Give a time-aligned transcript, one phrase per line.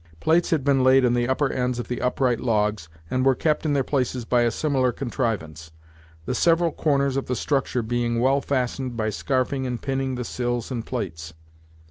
[0.19, 3.67] Plates had been laid on the upper ends of the upright logs, and were kept
[3.67, 5.69] in their places by a similar contrivance;
[6.25, 10.71] the several corners of the structure being well fastened by scarfing and pinning the sills
[10.71, 11.35] and plates.